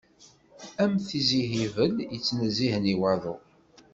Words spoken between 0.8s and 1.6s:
Am at tizi